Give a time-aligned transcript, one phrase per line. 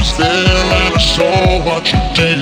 [0.00, 2.40] was there and I saw what you did.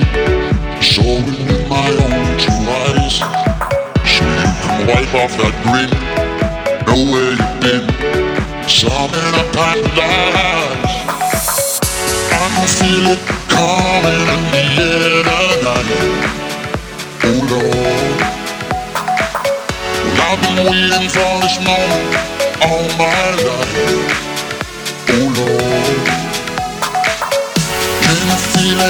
[0.81, 3.15] Saw it with my own two eyes.
[4.13, 5.91] So you can wipe off that grin.
[6.87, 7.85] Know where you've been.
[8.63, 10.95] Something I paradise.
[12.31, 13.21] I can feel it
[13.55, 15.23] coming in the air
[15.59, 16.23] tonight.
[17.27, 18.19] Oh Lord.
[20.03, 22.07] Well, I've been waiting for this moment
[22.63, 24.11] all my life.
[25.11, 26.28] Oh Lord.
[28.59, 28.89] Can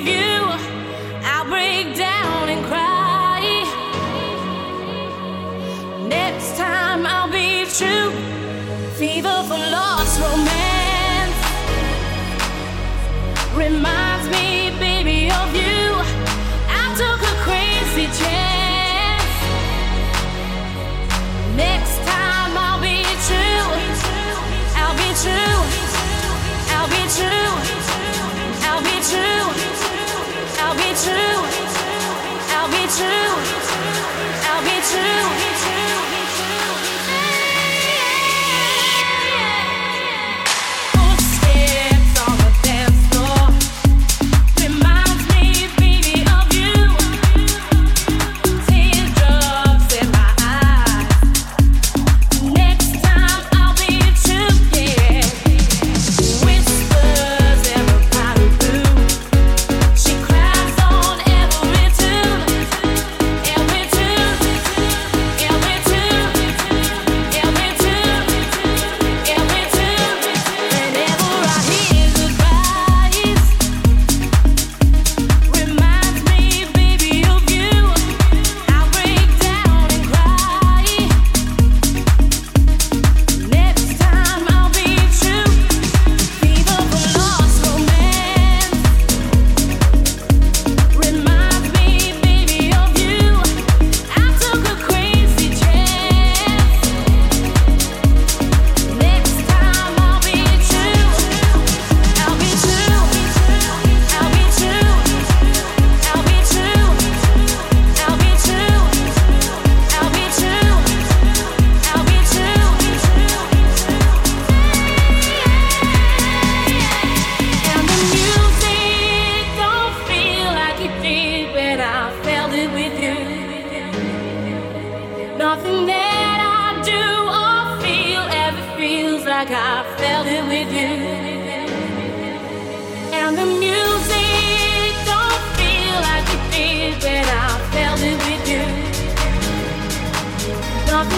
[0.00, 0.47] of you.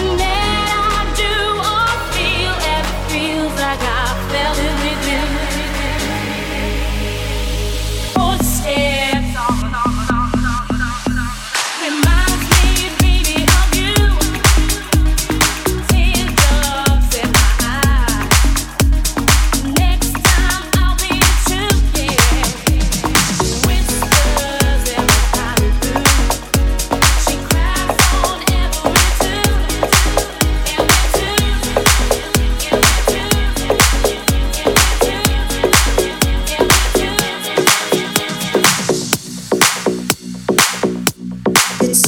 [0.01, 0.30] Yeah.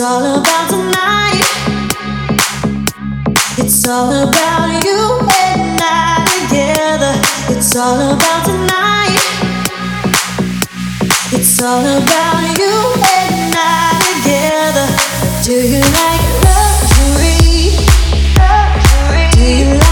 [0.03, 1.41] all about tonight.
[3.57, 7.13] It's all about you and I together.
[7.55, 9.15] It's all about tonight.
[11.31, 12.75] It's all about you
[13.15, 14.87] and I together.
[15.45, 17.71] Do you like luxury?
[18.35, 19.29] luxury.
[19.31, 19.82] Do you like